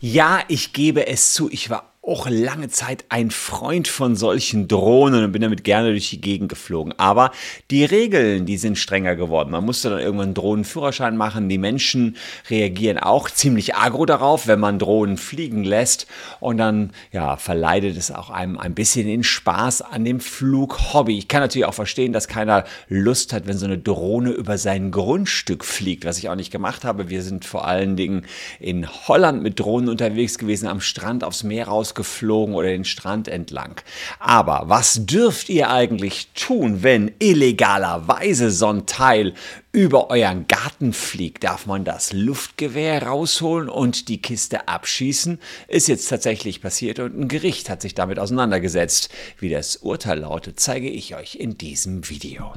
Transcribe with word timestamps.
Ja, 0.00 0.42
ich 0.48 0.72
gebe 0.72 1.06
es 1.06 1.32
zu, 1.32 1.50
ich 1.50 1.70
war 1.70 1.93
auch 2.06 2.28
lange 2.28 2.68
Zeit 2.68 3.04
ein 3.08 3.30
Freund 3.30 3.88
von 3.88 4.16
solchen 4.16 4.68
Drohnen 4.68 5.24
und 5.24 5.32
bin 5.32 5.42
damit 5.42 5.64
gerne 5.64 5.90
durch 5.90 6.10
die 6.10 6.20
Gegend 6.20 6.48
geflogen. 6.48 6.94
Aber 6.98 7.30
die 7.70 7.84
Regeln, 7.84 8.46
die 8.46 8.58
sind 8.58 8.78
strenger 8.78 9.16
geworden. 9.16 9.50
Man 9.50 9.64
musste 9.64 9.90
dann 9.90 10.00
irgendwann 10.00 10.26
einen 10.26 10.34
Drohnenführerschein 10.34 11.16
machen. 11.16 11.48
Die 11.48 11.58
Menschen 11.58 12.16
reagieren 12.50 12.98
auch 12.98 13.30
ziemlich 13.30 13.74
agro 13.74 14.04
darauf, 14.06 14.46
wenn 14.46 14.60
man 14.60 14.78
Drohnen 14.78 15.16
fliegen 15.16 15.64
lässt. 15.64 16.06
Und 16.40 16.58
dann, 16.58 16.90
ja, 17.12 17.36
verleidet 17.36 17.96
es 17.96 18.10
auch 18.10 18.30
einem 18.30 18.58
ein 18.58 18.74
bisschen 18.74 19.06
den 19.06 19.24
Spaß 19.24 19.82
an 19.82 20.04
dem 20.04 20.20
Flughobby. 20.20 21.18
Ich 21.18 21.28
kann 21.28 21.40
natürlich 21.40 21.66
auch 21.66 21.74
verstehen, 21.74 22.12
dass 22.12 22.28
keiner 22.28 22.64
Lust 22.88 23.32
hat, 23.32 23.46
wenn 23.46 23.56
so 23.56 23.66
eine 23.66 23.78
Drohne 23.78 24.30
über 24.30 24.58
sein 24.58 24.90
Grundstück 24.90 25.64
fliegt, 25.64 26.04
was 26.04 26.18
ich 26.18 26.28
auch 26.28 26.36
nicht 26.36 26.50
gemacht 26.50 26.84
habe. 26.84 27.08
Wir 27.08 27.22
sind 27.22 27.44
vor 27.44 27.66
allen 27.66 27.96
Dingen 27.96 28.26
in 28.60 28.86
Holland 29.08 29.42
mit 29.42 29.58
Drohnen 29.58 29.88
unterwegs 29.88 30.38
gewesen, 30.38 30.66
am 30.66 30.80
Strand 30.80 31.24
aufs 31.24 31.42
Meer 31.44 31.68
raus 31.68 31.93
geflogen 31.94 32.54
oder 32.54 32.68
den 32.68 32.84
Strand 32.84 33.28
entlang. 33.28 33.80
Aber 34.18 34.64
was 34.66 35.06
dürft 35.06 35.48
ihr 35.48 35.70
eigentlich 35.70 36.28
tun, 36.34 36.82
wenn 36.82 37.12
illegalerweise 37.18 38.50
so 38.50 38.68
ein 38.68 38.86
Teil 38.86 39.34
über 39.72 40.10
euren 40.10 40.46
Garten 40.46 40.92
fliegt? 40.92 41.44
Darf 41.44 41.66
man 41.66 41.84
das 41.84 42.12
Luftgewehr 42.12 43.02
rausholen 43.02 43.68
und 43.68 44.08
die 44.08 44.20
Kiste 44.20 44.68
abschießen? 44.68 45.38
Ist 45.68 45.88
jetzt 45.88 46.08
tatsächlich 46.08 46.60
passiert 46.60 46.98
und 46.98 47.18
ein 47.18 47.28
Gericht 47.28 47.70
hat 47.70 47.82
sich 47.82 47.94
damit 47.94 48.18
auseinandergesetzt. 48.18 49.10
Wie 49.38 49.50
das 49.50 49.76
Urteil 49.76 50.20
lautet, 50.20 50.60
zeige 50.60 50.88
ich 50.88 51.14
euch 51.14 51.36
in 51.36 51.58
diesem 51.58 52.08
Video. 52.08 52.54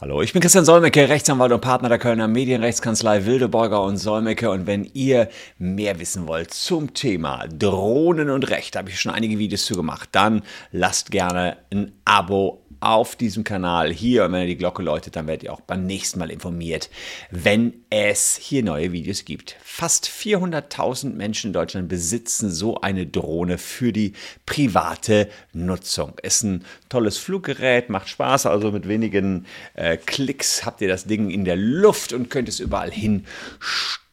Hallo, 0.00 0.22
ich 0.22 0.32
bin 0.32 0.40
Christian 0.40 0.64
Solmecke, 0.64 1.08
Rechtsanwalt 1.08 1.50
und 1.50 1.60
Partner 1.60 1.88
der 1.88 1.98
Kölner 1.98 2.28
Medienrechtskanzlei 2.28 3.26
Wildeborger 3.26 3.82
und 3.82 3.96
Solmecke. 3.96 4.48
Und 4.48 4.68
wenn 4.68 4.88
ihr 4.94 5.28
mehr 5.58 5.98
wissen 5.98 6.28
wollt 6.28 6.54
zum 6.54 6.94
Thema 6.94 7.48
Drohnen 7.48 8.30
und 8.30 8.48
Recht, 8.48 8.76
habe 8.76 8.90
ich 8.90 9.00
schon 9.00 9.10
einige 9.10 9.40
Videos 9.40 9.64
zu 9.64 9.74
gemacht, 9.74 10.10
dann 10.12 10.42
lasst 10.70 11.10
gerne 11.10 11.56
ein 11.72 11.90
Abo 12.04 12.62
auf 12.80 13.16
diesem 13.16 13.44
Kanal 13.44 13.92
hier. 13.92 14.24
Und 14.24 14.32
wenn 14.32 14.42
ihr 14.42 14.48
die 14.48 14.56
Glocke 14.56 14.82
läutet, 14.82 15.16
dann 15.16 15.26
werdet 15.26 15.44
ihr 15.44 15.52
auch 15.52 15.60
beim 15.60 15.86
nächsten 15.86 16.18
Mal 16.18 16.30
informiert, 16.30 16.90
wenn 17.30 17.84
es 17.90 18.36
hier 18.36 18.62
neue 18.62 18.92
Videos 18.92 19.24
gibt. 19.24 19.56
Fast 19.62 20.08
400.000 20.08 21.14
Menschen 21.14 21.48
in 21.48 21.52
Deutschland 21.52 21.88
besitzen 21.88 22.50
so 22.50 22.80
eine 22.80 23.06
Drohne 23.06 23.58
für 23.58 23.92
die 23.92 24.12
private 24.46 25.28
Nutzung. 25.52 26.18
Ist 26.22 26.42
ein 26.42 26.64
tolles 26.88 27.18
Fluggerät, 27.18 27.88
macht 27.90 28.08
Spaß, 28.08 28.46
also 28.46 28.72
mit 28.72 28.88
wenigen 28.88 29.46
äh, 29.74 29.96
Klicks 29.96 30.64
habt 30.64 30.80
ihr 30.80 30.88
das 30.88 31.04
Ding 31.04 31.30
in 31.30 31.44
der 31.44 31.56
Luft 31.56 32.12
und 32.12 32.30
könnt 32.30 32.48
es 32.48 32.60
überall 32.60 32.90
hin 32.90 33.24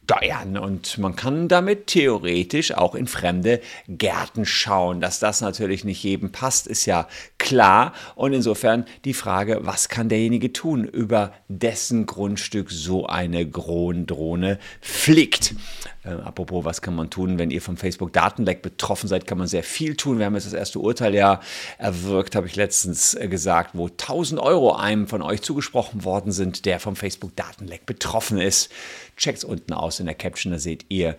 steuern 0.05 0.57
und 0.57 0.97
man 0.99 1.15
kann 1.15 1.47
damit 1.47 1.87
theoretisch 1.87 2.73
auch 2.73 2.93
in 2.95 3.07
fremde 3.07 3.59
Gärten 3.87 4.45
schauen. 4.45 5.01
Dass 5.01 5.19
das 5.19 5.41
natürlich 5.41 5.83
nicht 5.83 6.03
jedem 6.03 6.31
passt, 6.31 6.67
ist 6.67 6.85
ja 6.85 7.07
klar 7.37 7.93
und 8.15 8.33
insofern 8.33 8.85
die 9.03 9.13
Frage, 9.13 9.59
was 9.61 9.89
kann 9.89 10.09
derjenige 10.09 10.53
tun, 10.53 10.85
über 10.85 11.33
dessen 11.47 12.05
Grundstück 12.05 12.69
so 12.71 13.07
eine 13.07 13.47
Drohne 13.47 14.59
fliegt. 14.79 15.55
Äh, 16.03 16.09
apropos, 16.09 16.65
was 16.65 16.81
kann 16.81 16.95
man 16.95 17.09
tun, 17.09 17.39
wenn 17.39 17.49
ihr 17.49 17.61
vom 17.61 17.77
Facebook-Datenleck 17.77 18.61
betroffen 18.61 19.07
seid, 19.07 19.25
kann 19.25 19.39
man 19.39 19.47
sehr 19.47 19.63
viel 19.63 19.95
tun. 19.95 20.19
Wir 20.19 20.27
haben 20.27 20.35
jetzt 20.35 20.45
das 20.45 20.53
erste 20.53 20.79
Urteil 20.79 21.15
ja 21.15 21.39
erwirkt, 21.77 22.35
habe 22.35 22.47
ich 22.47 22.55
letztens 22.55 23.15
äh, 23.15 23.27
gesagt, 23.27 23.71
wo 23.73 23.87
1000 23.87 24.39
Euro 24.39 24.75
einem 24.75 25.07
von 25.07 25.21
euch 25.23 25.41
zugesprochen 25.41 26.03
worden 26.03 26.31
sind, 26.31 26.65
der 26.65 26.79
vom 26.79 26.95
Facebook-Datenleck 26.95 27.85
betroffen 27.85 28.37
ist. 28.39 28.71
Checkt's 29.17 29.43
unten 29.43 29.73
aus 29.73 29.94
in 29.99 30.05
der 30.05 30.15
Caption, 30.15 30.51
da 30.51 30.59
seht 30.59 30.85
ihr, 30.89 31.15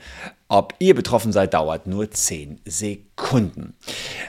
ob 0.49 0.75
ihr 0.79 0.95
betroffen 0.95 1.33
seid, 1.33 1.55
dauert 1.55 1.87
nur 1.87 2.11
10 2.11 2.61
Sekunden. 2.65 3.75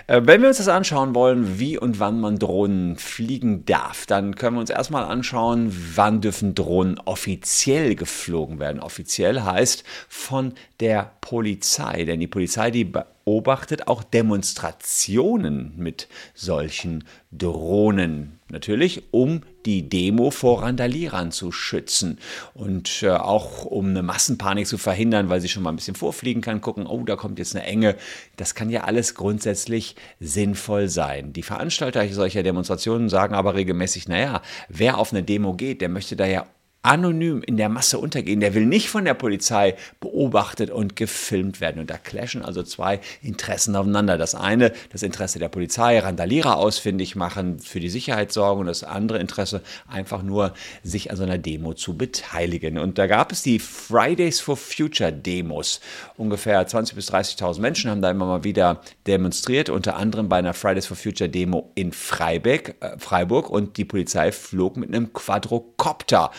Äh, 0.07 0.21
wenn 0.25 0.41
wir 0.41 0.47
uns 0.47 0.57
das 0.57 0.67
anschauen 0.67 1.13
wollen, 1.13 1.59
wie 1.59 1.77
und 1.77 1.99
wann 1.99 2.19
man 2.19 2.39
Drohnen 2.39 2.97
fliegen 2.97 3.65
darf, 3.65 4.07
dann 4.07 4.35
können 4.35 4.55
wir 4.55 4.61
uns 4.61 4.71
erstmal 4.71 5.03
anschauen, 5.03 5.71
wann 5.95 6.21
dürfen 6.21 6.55
Drohnen 6.55 6.99
offiziell 6.99 7.95
geflogen 7.95 8.59
werden. 8.59 8.79
Offiziell 8.79 9.41
heißt 9.41 9.83
von 10.09 10.53
der 10.79 11.11
Polizei, 11.21 12.05
denn 12.05 12.19
die 12.19 12.27
Polizei, 12.27 12.71
die 12.71 12.85
beobachtet 12.85 13.87
auch 13.87 14.03
Demonstrationen 14.03 15.73
mit 15.75 16.07
solchen 16.33 17.03
Drohnen. 17.31 18.36
Natürlich, 18.49 19.03
um 19.11 19.41
die 19.65 19.89
Demo 19.89 20.31
vor 20.31 20.63
Randalierern 20.63 21.31
zu 21.33 21.51
schützen 21.51 22.17
und 22.53 23.03
äh, 23.03 23.09
auch 23.09 23.65
um 23.65 23.87
eine 23.89 24.01
Massenpanik 24.01 24.65
zu 24.67 24.77
verhindern, 24.77 25.27
weil 25.27 25.41
sie 25.41 25.49
schon 25.49 25.63
mal 25.63 25.71
ein 25.71 25.75
bisschen 25.75 25.95
vorfliegen 25.95 26.41
kann, 26.41 26.61
gucken, 26.61 26.87
oh, 26.87 27.03
da 27.03 27.17
kommt 27.17 27.39
jetzt 27.39 27.55
eine 27.55 27.65
Enge. 27.65 27.97
Das 28.37 28.55
kann 28.55 28.69
ja 28.69 28.85
alles 28.85 29.15
grundsätzlich 29.15 29.97
sinnvoll 30.21 30.87
sein. 30.87 31.33
Die 31.33 31.43
Veranstalter 31.43 32.07
solcher 32.07 32.41
Demonstrationen 32.41 33.09
sagen 33.09 33.35
aber 33.35 33.55
regelmäßig, 33.55 34.07
naja, 34.07 34.41
wer 34.69 34.97
auf 34.97 35.11
eine 35.11 35.23
Demo 35.23 35.53
geht, 35.53 35.81
der 35.81 35.89
möchte 35.89 36.15
da 36.15 36.25
ja 36.25 36.45
anonym 36.87 37.43
in 37.43 37.57
der 37.57 37.69
Masse 37.69 37.99
untergehen. 37.99 38.39
Der 38.39 38.53
will 38.53 38.65
nicht 38.65 38.89
von 38.89 39.05
der 39.05 39.13
Polizei 39.13 39.75
beobachtet 39.99 40.71
und 40.71 40.95
gefilmt 40.95 41.59
werden. 41.59 41.79
Und 41.79 41.89
da 41.89 41.97
clashen 41.97 42.43
also 42.43 42.63
zwei 42.63 43.01
Interessen 43.21 43.75
aufeinander. 43.75 44.17
Das 44.17 44.35
eine, 44.35 44.71
das 44.91 45.03
Interesse 45.03 45.37
der 45.37 45.49
Polizei, 45.49 45.99
Randalierer 45.99 46.57
ausfindig 46.57 47.15
machen, 47.15 47.59
für 47.59 47.79
die 47.79 47.89
Sicherheit 47.89 48.31
sorgen 48.31 48.61
und 48.61 48.67
das 48.67 48.83
andere 48.83 49.19
Interesse, 49.19 49.61
einfach 49.87 50.23
nur 50.23 50.53
sich 50.83 51.11
an 51.11 51.17
so 51.17 51.23
einer 51.23 51.37
Demo 51.37 51.73
zu 51.73 51.97
beteiligen. 51.97 52.77
Und 52.77 52.97
da 52.97 53.07
gab 53.07 53.31
es 53.31 53.41
die 53.41 53.59
Fridays 53.59 54.39
for 54.39 54.55
Future 54.55 55.11
Demos. 55.11 55.81
Ungefähr 56.15 56.65
20.000 56.65 56.95
bis 56.95 57.11
30.000 57.11 57.59
Menschen 57.59 57.91
haben 57.91 58.01
da 58.01 58.11
immer 58.11 58.25
mal 58.25 58.43
wieder 58.43 58.81
demonstriert, 59.05 59.69
unter 59.69 59.97
anderem 59.97 60.29
bei 60.29 60.37
einer 60.37 60.53
Fridays 60.53 60.85
for 60.85 60.95
Future 60.95 61.29
Demo 61.29 61.71
in 61.75 61.91
Freiburg. 61.91 62.75
Äh, 62.79 62.97
Freiburg 62.97 63.49
und 63.49 63.77
die 63.77 63.85
Polizei 63.85 64.31
flog 64.31 64.77
mit 64.77 64.89
einem 64.89 65.11
Quadrocopter 65.11 66.31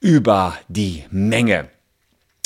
über 0.00 0.56
die 0.68 1.04
Menge. 1.10 1.68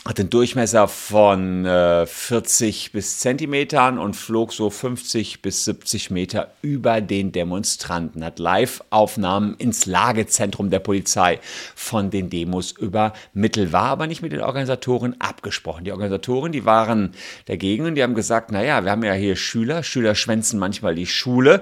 Hat 0.06 0.16
den 0.16 0.30
Durchmesser 0.30 0.88
von 0.88 1.66
äh, 1.66 2.06
40 2.06 2.90
bis 2.92 3.18
Zentimetern 3.18 3.98
und 3.98 4.16
flog 4.16 4.50
so 4.50 4.70
50 4.70 5.42
bis 5.42 5.66
70 5.66 6.10
Meter 6.10 6.54
über 6.62 7.02
den 7.02 7.32
Demonstranten, 7.32 8.24
hat 8.24 8.38
Live-Aufnahmen 8.38 9.56
ins 9.58 9.84
Lagezentrum 9.84 10.70
der 10.70 10.78
Polizei 10.78 11.38
von 11.74 12.08
den 12.08 12.30
Demos 12.30 12.72
übermittelt, 12.72 13.72
war 13.72 13.88
aber 13.88 14.06
nicht 14.06 14.22
mit 14.22 14.32
den 14.32 14.40
Organisatoren 14.40 15.20
abgesprochen. 15.20 15.84
Die 15.84 15.92
Organisatoren, 15.92 16.50
die 16.50 16.64
waren 16.64 17.12
dagegen 17.44 17.84
und 17.84 17.94
die 17.94 18.02
haben 18.02 18.14
gesagt, 18.14 18.50
naja, 18.50 18.82
wir 18.82 18.92
haben 18.92 19.04
ja 19.04 19.12
hier 19.12 19.36
Schüler, 19.36 19.82
Schüler 19.82 20.14
schwänzen 20.14 20.58
manchmal 20.58 20.94
die 20.94 21.06
Schule 21.06 21.60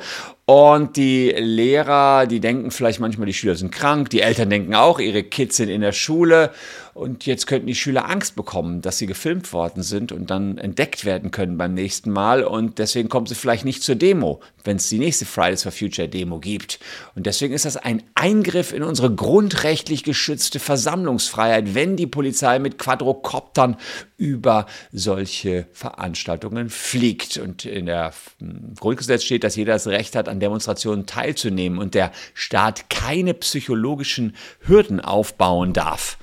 und 0.49 0.97
die 0.97 1.29
Lehrer, 1.37 2.27
die 2.27 2.41
denken 2.41 2.71
vielleicht 2.71 3.01
manchmal, 3.01 3.27
die 3.27 3.35
Schüler 3.35 3.55
sind 3.55 3.71
krank, 3.71 4.09
die 4.09 4.23
Eltern 4.23 4.49
denken 4.49 4.75
auch, 4.75 4.99
ihre 4.99 5.23
Kids 5.23 5.59
sind 5.59 5.69
in 5.69 5.83
der 5.83 5.93
Schule 5.93 6.53
und 6.99 7.27
jetzt 7.27 7.47
könnten 7.47 7.69
die 7.69 7.77
Schüler 7.77 8.11
Angst 8.11 8.35
bekommen, 8.35 8.83
dass 8.83 8.99
sie 8.99 9.07
gefilmt 9.07 9.53
worden 9.53 9.85
sind 9.85 10.11
und 10.11 10.31
dann 10.31 10.59
entdeckt 10.59 11.05
werden 11.05 11.31
können 11.31 11.57
beim 11.57 11.73
nächsten 11.73 12.11
Mal. 12.11 12.43
Und 12.43 12.81
deswegen 12.81 13.09
kommen 13.09 13.27
sie 13.27 13.37
vielleicht 13.37 13.65
nicht 13.65 13.85
zur 13.85 13.95
Demo, 13.95 14.41
wenn 14.65 14.79
es 14.79 14.89
die 14.89 14.99
nächste 14.99 15.25
Fridays 15.25 15.63
for 15.63 15.71
Future 15.71 16.09
Demo 16.09 16.41
gibt. 16.41 16.81
Und 17.15 17.27
deswegen 17.27 17.55
ist 17.55 17.67
das 17.67 17.77
ein 17.77 18.03
Eingriff 18.17 18.73
in 18.73 18.83
unsere 18.83 19.15
grundrechtlich 19.15 20.03
geschützte 20.03 20.59
Versammlungsfreiheit, 20.59 21.77
wenn 21.77 21.95
die 21.95 22.09
Polizei 22.09 22.59
mit 22.59 22.79
Quadrocoptern 22.79 23.77
über 24.17 24.67
solche 24.91 25.69
Veranstaltungen 25.73 26.69
fliegt. 26.69 27.37
Und 27.37 27.65
in 27.65 27.87
der 27.87 28.13
Grundgesetz 28.81 29.23
steht, 29.23 29.45
dass 29.45 29.55
jeder 29.55 29.75
das 29.75 29.87
Recht 29.87 30.17
hat, 30.17 30.29
an 30.29 30.38
Demonstrationen 30.41 31.06
teilzunehmen 31.06 31.78
und 31.78 31.94
der 31.94 32.12
Staat 32.34 32.91
keine 32.91 33.34
psychologischen 33.34 34.37
Hürden 34.61 35.00
aufbauen 35.00 35.73
darf 35.73 36.19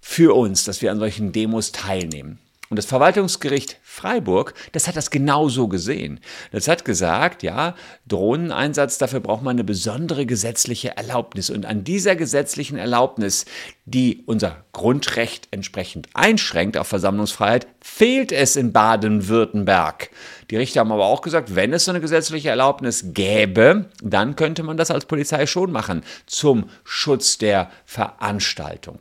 für 0.00 0.34
uns, 0.34 0.64
dass 0.64 0.82
wir 0.82 0.90
an 0.90 0.98
solchen 0.98 1.32
Demos 1.32 1.72
teilnehmen. 1.72 2.38
Und 2.70 2.76
das 2.76 2.84
Verwaltungsgericht 2.84 3.78
Freiburg, 3.82 4.52
das 4.72 4.86
hat 4.86 4.96
das 4.96 5.10
genauso 5.10 5.68
gesehen. 5.68 6.20
Das 6.52 6.68
hat 6.68 6.84
gesagt, 6.84 7.42
ja, 7.42 7.74
Drohneneinsatz, 8.06 8.98
dafür 8.98 9.20
braucht 9.20 9.42
man 9.42 9.56
eine 9.56 9.64
besondere 9.64 10.26
gesetzliche 10.26 10.94
Erlaubnis. 10.96 11.48
Und 11.48 11.64
an 11.64 11.82
dieser 11.82 12.14
gesetzlichen 12.14 12.76
Erlaubnis, 12.76 13.46
die 13.86 14.22
unser 14.26 14.64
Grundrecht 14.72 15.48
entsprechend 15.50 16.08
einschränkt 16.12 16.76
auf 16.76 16.88
Versammlungsfreiheit, 16.88 17.66
fehlt 17.80 18.32
es 18.32 18.56
in 18.56 18.72
Baden-Württemberg. 18.72 20.10
Die 20.50 20.56
Richter 20.56 20.80
haben 20.80 20.92
aber 20.92 21.06
auch 21.06 21.22
gesagt, 21.22 21.54
wenn 21.54 21.72
es 21.72 21.86
so 21.86 21.90
eine 21.90 22.00
gesetzliche 22.02 22.50
Erlaubnis 22.50 23.06
gäbe, 23.14 23.86
dann 24.02 24.36
könnte 24.36 24.62
man 24.62 24.76
das 24.76 24.90
als 24.90 25.06
Polizei 25.06 25.46
schon 25.46 25.72
machen 25.72 26.02
zum 26.26 26.68
Schutz 26.84 27.38
der 27.38 27.70
Veranstaltung. 27.86 28.98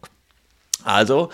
Also 0.84 1.30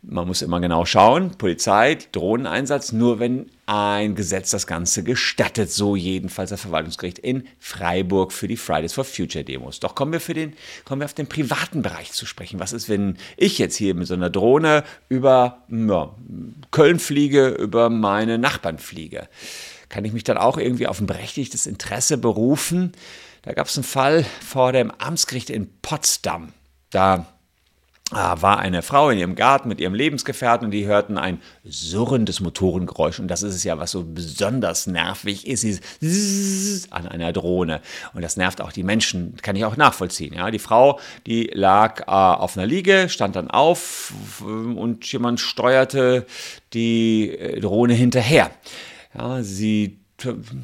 Man 0.00 0.28
muss 0.28 0.42
immer 0.42 0.60
genau 0.60 0.84
schauen, 0.84 1.32
Polizei, 1.38 1.98
Drohneneinsatz, 2.12 2.92
nur 2.92 3.18
wenn 3.18 3.50
ein 3.66 4.14
Gesetz 4.14 4.50
das 4.50 4.68
Ganze 4.68 5.02
gestattet, 5.02 5.72
so 5.72 5.96
jedenfalls 5.96 6.50
das 6.50 6.60
Verwaltungsgericht 6.60 7.18
in 7.18 7.48
Freiburg 7.58 8.32
für 8.32 8.46
die 8.46 8.56
Fridays 8.56 8.92
for 8.92 9.04
Future 9.04 9.44
Demos. 9.44 9.80
Doch 9.80 9.96
kommen 9.96 10.12
wir, 10.12 10.20
für 10.20 10.34
den, 10.34 10.54
kommen 10.84 11.00
wir 11.00 11.06
auf 11.06 11.14
den 11.14 11.26
privaten 11.26 11.82
Bereich 11.82 12.12
zu 12.12 12.26
sprechen. 12.26 12.60
Was 12.60 12.72
ist, 12.72 12.88
wenn 12.88 13.18
ich 13.36 13.58
jetzt 13.58 13.76
hier 13.76 13.94
mit 13.94 14.06
so 14.06 14.14
einer 14.14 14.30
Drohne 14.30 14.84
über 15.08 15.64
ja, 15.68 16.14
Köln 16.70 17.00
fliege, 17.00 17.48
über 17.48 17.90
meine 17.90 18.38
Nachbarn 18.38 18.78
fliege? 18.78 19.28
Kann 19.88 20.04
ich 20.04 20.12
mich 20.12 20.24
dann 20.24 20.38
auch 20.38 20.58
irgendwie 20.58 20.86
auf 20.86 21.00
ein 21.00 21.06
berechtigtes 21.06 21.66
Interesse 21.66 22.18
berufen? 22.18 22.92
Da 23.42 23.52
gab 23.52 23.66
es 23.66 23.76
einen 23.76 23.84
Fall 23.84 24.24
vor 24.46 24.72
dem 24.72 24.92
Amtsgericht 24.92 25.50
in 25.50 25.68
Potsdam. 25.82 26.52
Da 26.90 27.26
war 28.10 28.58
eine 28.58 28.80
Frau 28.80 29.10
in 29.10 29.18
ihrem 29.18 29.34
Garten 29.34 29.68
mit 29.68 29.80
ihrem 29.80 29.92
Lebensgefährten 29.92 30.66
und 30.66 30.70
die 30.70 30.86
hörten 30.86 31.18
ein 31.18 31.42
surrendes 31.64 32.40
Motorengeräusch. 32.40 33.18
Und 33.18 33.28
das 33.28 33.42
ist 33.42 33.54
es 33.54 33.64
ja, 33.64 33.78
was 33.78 33.90
so 33.90 34.02
besonders 34.02 34.86
nervig 34.86 35.46
ist, 35.46 35.64
ist 35.64 36.92
an 36.92 37.06
einer 37.06 37.32
Drohne. 37.32 37.82
Und 38.14 38.22
das 38.22 38.38
nervt 38.38 38.62
auch 38.62 38.72
die 38.72 38.82
Menschen, 38.82 39.36
kann 39.42 39.56
ich 39.56 39.64
auch 39.64 39.76
nachvollziehen. 39.76 40.32
Ja, 40.34 40.50
die 40.50 40.58
Frau, 40.58 40.98
die 41.26 41.50
lag 41.52 42.00
äh, 42.02 42.04
auf 42.10 42.56
einer 42.56 42.66
Liege, 42.66 43.08
stand 43.10 43.36
dann 43.36 43.50
auf 43.50 44.14
und 44.40 45.04
jemand 45.12 45.40
steuerte 45.40 46.24
die 46.72 47.30
äh, 47.30 47.60
Drohne 47.60 47.92
hinterher. 47.92 48.50
Ja, 49.14 49.42
sie 49.42 50.00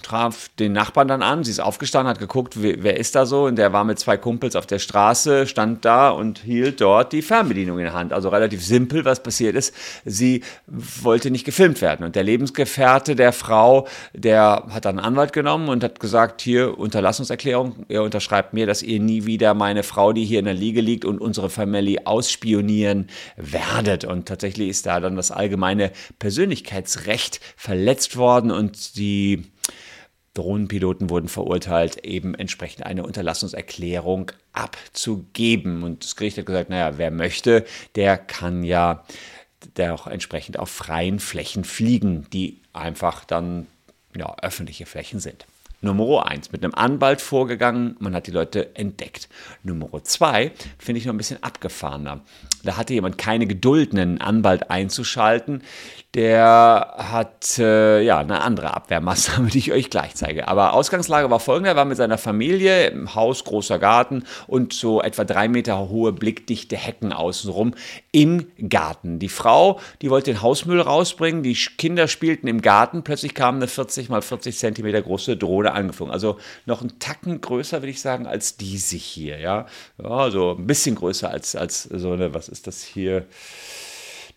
traf 0.03 0.49
den 0.59 0.73
Nachbarn 0.73 1.07
dann 1.07 1.23
an, 1.23 1.45
sie 1.45 1.53
ist 1.53 1.61
aufgestanden, 1.61 2.11
hat 2.11 2.19
geguckt, 2.19 2.55
wer 2.61 2.97
ist 2.97 3.15
da 3.15 3.25
so 3.25 3.45
und 3.45 3.57
der 3.57 3.73
war 3.73 3.85
mit 3.85 4.01
zwei 4.01 4.17
Kumpels 4.17 4.57
auf 4.57 4.67
der 4.67 4.81
Straße, 4.81 5.47
stand 5.47 5.85
da 5.85 6.11
und 6.11 6.41
hielt 6.41 6.81
dort 6.81 7.13
die 7.13 7.23
Fernbedienung 7.23 7.79
in 7.79 7.85
der 7.85 7.95
Hand. 7.95 8.13
Also 8.13 8.31
relativ 8.31 8.65
simpel, 8.65 9.05
was 9.05 9.23
passiert 9.23 9.55
ist. 9.55 9.73
Sie 10.05 10.43
wollte 10.67 11.31
nicht 11.31 11.45
gefilmt 11.45 11.81
werden 11.83 12.05
und 12.05 12.17
der 12.17 12.25
Lebensgefährte 12.25 13.15
der 13.15 13.33
Frau, 13.33 13.87
der 14.13 14.67
hat 14.71 14.87
dann 14.87 14.99
einen 14.99 15.07
Anwalt 15.07 15.33
genommen 15.33 15.69
und 15.69 15.85
hat 15.85 16.01
gesagt, 16.01 16.41
hier 16.41 16.77
Unterlassungserklärung, 16.77 17.87
er 17.89 18.03
unterschreibt 18.03 18.55
mir, 18.55 18.67
dass 18.67 18.83
ihr 18.83 18.99
nie 18.99 19.25
wieder 19.25 19.55
meine 19.55 19.85
Frau, 19.85 20.13
die 20.13 20.25
hier 20.25 20.41
in 20.41 20.47
der 20.47 20.55
Liege 20.55 20.81
liegt 20.81 21.05
und 21.05 21.21
unsere 21.21 21.49
Familie 21.49 22.09
ausspionieren 22.09 23.07
werdet. 23.37 24.05
Und 24.05 24.27
tatsächlich 24.27 24.71
ist 24.71 24.87
da 24.87 24.99
dann 24.99 25.15
das 25.15 25.31
allgemeine 25.31 25.93
Persönlichkeitsrecht 26.19 27.41
verletzt 27.57 28.17
worden 28.17 28.51
und 28.51 28.97
die 28.97 29.44
Drohnenpiloten 30.35 31.11
wurden 31.11 31.29
verurteilt, 31.29 32.05
eben 32.05 32.35
entsprechend 32.35 32.85
eine 32.85 33.05
Unterlassungserklärung 33.05 34.33
abzugeben. 34.53 35.83
Und 35.83 36.05
das 36.05 36.17
Gericht 36.17 36.39
hat 36.39 36.47
gesagt, 36.47 36.71
naja, 36.71 36.99
wer 36.99 37.11
möchte, 37.11 37.65
der 37.95 38.17
kann 38.19 38.65
ja 38.65 39.05
der 39.77 39.95
auch 39.95 40.07
entsprechend 40.07 40.59
auf 40.59 40.69
freien 40.69 41.21
Flächen 41.21 41.65
fliegen, 41.65 42.27
die 42.33 42.61
einfach 42.73 43.25
dann 43.25 43.67
ja, 44.17 44.37
öffentliche 44.43 44.87
Flächen 44.87 45.21
sind. 45.21 45.47
Nummer 45.85 46.27
eins, 46.27 46.51
mit 46.53 46.65
einem 46.65 46.75
Anwalt 46.75 47.21
vorgegangen, 47.21 47.97
man 48.01 48.15
hat 48.15 48.27
die 48.27 48.33
Leute 48.33 48.75
entdeckt. 48.77 49.29
Nummer 49.63 50.03
zwei 50.03 50.53
finde 50.79 50.99
ich 50.99 51.07
noch 51.07 51.15
ein 51.15 51.19
bisschen 51.19 51.43
abgefahrener. 51.43 52.23
Da 52.65 52.77
hatte 52.77 52.95
jemand 52.95 53.19
keine 53.19 53.47
Geduld, 53.47 53.93
einen 53.93 54.21
Anwalt 54.21 54.71
einzuschalten. 54.71 55.63
Der 56.15 56.95
hat 56.97 57.59
äh, 57.59 58.01
ja 58.03 58.19
eine 58.19 58.41
andere 58.41 58.75
Abwehrmaßnahme, 58.75 59.49
die 59.53 59.59
ich 59.59 59.73
euch 59.73 59.91
gleich 59.91 60.15
zeige. 60.15 60.49
Aber 60.49 60.73
Ausgangslage 60.73 61.31
war 61.31 61.41
folgende: 61.41 61.71
Er 61.71 61.77
war 61.77 61.85
mit 61.85 61.99
seiner 61.99 62.19
Familie 62.19 62.87
im 62.87 63.15
Haus, 63.15 63.45
großer 63.45 63.79
Garten 63.79 64.25
und 64.47 64.73
so 64.73 65.03
etwa 65.03 65.25
drei 65.25 65.49
Meter 65.49 65.89
hohe 65.89 66.13
blickdichte 66.13 66.77
Hecken 66.77 67.13
außenrum 67.13 67.75
im 68.13 68.47
Garten. 68.69 69.19
Die 69.19 69.29
Frau, 69.29 69.81
die 70.01 70.11
wollte 70.11 70.33
den 70.33 70.41
Hausmüll 70.41 70.81
rausbringen, 70.81 71.43
die 71.43 71.55
Kinder 71.55 72.09
spielten 72.09 72.47
im 72.47 72.63
Garten. 72.63 73.03
Plötzlich 73.03 73.35
kam 73.35 73.57
eine 73.57 73.69
40 73.69 74.09
mal 74.09 74.23
40 74.23 74.57
Zentimeter 74.57 75.03
große 75.03 75.37
Drohne 75.37 75.74
angeflogen. 75.75 76.13
Also 76.13 76.39
noch 76.67 76.81
einen 76.81 76.99
Tacken 76.99 77.41
größer, 77.41 77.83
würde 77.83 77.91
ich 77.91 78.01
sagen, 78.01 78.27
als 78.27 78.57
diese 78.57 78.97
hier. 78.97 79.39
Ja, 79.39 79.67
ja 80.03 80.31
so 80.31 80.57
ein 80.57 80.67
bisschen 80.67 80.95
größer 80.95 81.29
als, 81.29 81.57
als 81.57 81.83
so 81.85 82.13
eine, 82.13 82.35
was 82.35 82.49
ist 82.49 82.67
das 82.67 82.83
hier? 82.83 83.27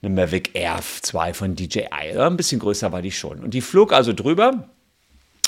Eine 0.01 0.13
Mavic 0.13 0.51
Air 0.53 0.79
2 1.01 1.33
von 1.33 1.55
DJI. 1.55 2.17
Ein 2.17 2.37
bisschen 2.37 2.59
größer 2.59 2.91
war 2.91 3.01
die 3.01 3.11
schon. 3.11 3.39
Und 3.39 3.53
die 3.53 3.61
flog 3.61 3.93
also 3.93 4.13
drüber 4.13 4.69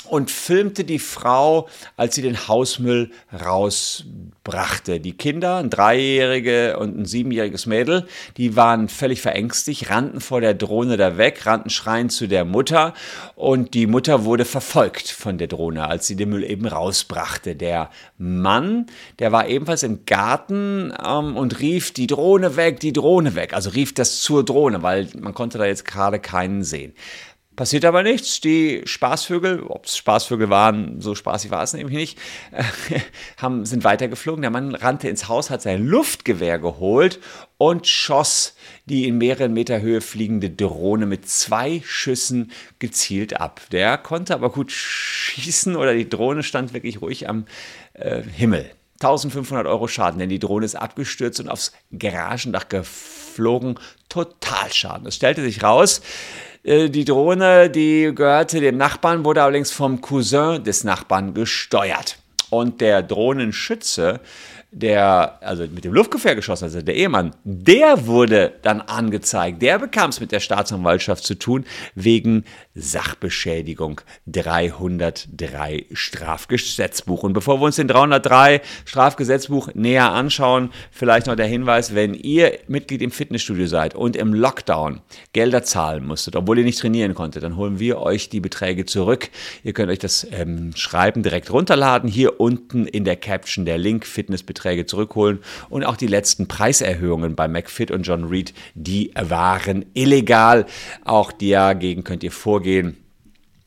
und 0.08 0.30
filmte 0.30 0.84
die 0.84 0.98
Frau, 0.98 1.68
als 1.96 2.14
sie 2.14 2.22
den 2.22 2.48
Hausmüll 2.48 3.10
rausbrachte. 3.32 5.00
Die 5.00 5.12
Kinder, 5.12 5.56
ein 5.56 5.70
Dreijährige 5.70 6.78
und 6.78 6.98
ein 6.98 7.04
siebenjähriges 7.04 7.66
Mädel, 7.66 8.06
die 8.36 8.56
waren 8.56 8.88
völlig 8.88 9.20
verängstigt, 9.20 9.90
rannten 9.90 10.20
vor 10.20 10.40
der 10.40 10.54
Drohne 10.54 10.96
da 10.96 11.16
weg, 11.16 11.46
rannten 11.46 11.70
schreiend 11.70 12.12
zu 12.12 12.26
der 12.26 12.44
Mutter 12.44 12.94
und 13.36 13.74
die 13.74 13.86
Mutter 13.86 14.24
wurde 14.24 14.44
verfolgt 14.44 15.08
von 15.08 15.38
der 15.38 15.46
Drohne, 15.46 15.86
als 15.86 16.06
sie 16.06 16.16
den 16.16 16.30
Müll 16.30 16.44
eben 16.44 16.66
rausbrachte. 16.66 17.56
Der 17.56 17.90
Mann, 18.18 18.86
der 19.18 19.32
war 19.32 19.48
ebenfalls 19.48 19.82
im 19.82 20.04
Garten 20.06 20.92
ähm, 21.04 21.36
und 21.36 21.60
rief 21.60 21.92
die 21.92 22.06
Drohne 22.06 22.56
weg, 22.56 22.80
die 22.80 22.92
Drohne 22.92 23.34
weg. 23.34 23.54
Also 23.54 23.70
rief 23.70 23.94
das 23.94 24.20
zur 24.20 24.44
Drohne, 24.44 24.82
weil 24.82 25.08
man 25.18 25.34
konnte 25.34 25.58
da 25.58 25.64
jetzt 25.64 25.84
gerade 25.84 26.18
keinen 26.18 26.64
sehen. 26.64 26.94
Passiert 27.56 27.84
aber 27.84 28.02
nichts. 28.02 28.40
Die 28.40 28.82
Spaßvögel, 28.84 29.64
ob 29.64 29.86
es 29.86 29.96
Spaßvögel 29.96 30.50
waren, 30.50 31.00
so 31.00 31.14
spaßig 31.14 31.50
war 31.50 31.62
es 31.62 31.72
nämlich 31.72 31.96
nicht, 31.96 32.18
haben, 33.36 33.66
sind 33.66 33.84
weitergeflogen. 33.84 34.42
Der 34.42 34.50
Mann 34.50 34.74
rannte 34.74 35.08
ins 35.08 35.28
Haus, 35.28 35.50
hat 35.50 35.60
sein 35.60 35.84
Luftgewehr 35.84 36.58
geholt 36.58 37.18
und 37.58 37.86
schoss 37.86 38.54
die 38.86 39.06
in 39.06 39.18
mehreren 39.18 39.52
Meter 39.52 39.80
Höhe 39.80 40.00
fliegende 40.00 40.48
Drohne 40.48 41.06
mit 41.06 41.28
zwei 41.28 41.82
Schüssen 41.84 42.52
gezielt 42.78 43.40
ab. 43.40 43.60
Der 43.72 43.98
konnte 43.98 44.34
aber 44.34 44.50
gut 44.50 44.72
schießen 44.72 45.76
oder 45.76 45.94
die 45.94 46.08
Drohne 46.08 46.42
stand 46.42 46.72
wirklich 46.72 47.02
ruhig 47.02 47.28
am 47.28 47.46
äh, 47.94 48.22
Himmel. 48.22 48.70
1500 49.00 49.66
Euro 49.66 49.88
Schaden, 49.88 50.18
denn 50.18 50.28
die 50.28 50.38
Drohne 50.38 50.66
ist 50.66 50.74
abgestürzt 50.74 51.40
und 51.40 51.48
aufs 51.48 51.72
Garagendach 51.96 52.68
geflogen. 52.68 53.78
Total 54.10 54.70
Schaden. 54.72 55.06
Es 55.06 55.16
stellte 55.16 55.42
sich 55.42 55.62
raus, 55.62 56.02
die 56.64 57.04
Drohne, 57.04 57.70
die 57.70 58.12
gehörte 58.14 58.60
dem 58.60 58.76
Nachbarn, 58.76 59.24
wurde 59.24 59.42
allerdings 59.42 59.72
vom 59.72 60.00
Cousin 60.00 60.62
des 60.62 60.84
Nachbarn 60.84 61.32
gesteuert. 61.32 62.18
Und 62.50 62.80
der 62.80 63.02
Drohnenschütze 63.02 64.20
der, 64.72 65.38
also 65.42 65.64
mit 65.64 65.84
dem 65.84 65.92
Luftgefähr 65.92 66.36
geschossen, 66.36 66.64
also 66.64 66.80
der 66.80 66.94
Ehemann, 66.94 67.34
der 67.42 68.06
wurde 68.06 68.52
dann 68.62 68.80
angezeigt. 68.80 69.60
Der 69.62 69.78
bekam 69.78 70.10
es 70.10 70.20
mit 70.20 70.30
der 70.30 70.40
Staatsanwaltschaft 70.40 71.24
zu 71.24 71.34
tun 71.34 71.64
wegen 71.94 72.44
Sachbeschädigung 72.74 74.00
303 74.28 75.86
Strafgesetzbuch. 75.92 77.24
Und 77.24 77.32
bevor 77.32 77.60
wir 77.60 77.64
uns 77.64 77.76
den 77.76 77.88
303 77.88 78.60
Strafgesetzbuch 78.84 79.74
näher 79.74 80.12
anschauen, 80.12 80.70
vielleicht 80.92 81.26
noch 81.26 81.36
der 81.36 81.46
Hinweis, 81.46 81.94
wenn 81.94 82.14
ihr 82.14 82.58
Mitglied 82.68 83.02
im 83.02 83.10
Fitnessstudio 83.10 83.66
seid 83.66 83.96
und 83.96 84.14
im 84.14 84.32
Lockdown 84.32 85.00
Gelder 85.32 85.64
zahlen 85.64 86.06
musstet, 86.06 86.36
obwohl 86.36 86.58
ihr 86.58 86.64
nicht 86.64 86.78
trainieren 86.78 87.14
konntet, 87.14 87.42
dann 87.42 87.56
holen 87.56 87.80
wir 87.80 87.98
euch 87.98 88.28
die 88.28 88.40
Beträge 88.40 88.86
zurück. 88.86 89.30
Ihr 89.64 89.72
könnt 89.72 89.90
euch 89.90 89.98
das 89.98 90.26
ähm, 90.30 90.70
Schreiben 90.76 91.24
direkt 91.24 91.52
runterladen. 91.52 92.08
Hier 92.08 92.40
unten 92.40 92.86
in 92.86 93.04
der 93.04 93.16
Caption 93.16 93.64
der 93.64 93.76
Link 93.76 94.06
Fitnessbeträge 94.06 94.59
Beträge 94.60 94.86
zurückholen. 94.86 95.40
Und 95.68 95.84
auch 95.84 95.96
die 95.96 96.06
letzten 96.06 96.46
Preiserhöhungen 96.46 97.34
bei 97.34 97.48
McFit 97.48 97.90
und 97.90 98.02
John 98.02 98.24
Reed, 98.24 98.52
die 98.74 99.10
waren 99.14 99.86
illegal. 99.94 100.66
Auch 101.04 101.32
dagegen 101.32 102.04
könnt 102.04 102.22
ihr 102.22 102.32
vorgehen 102.32 102.96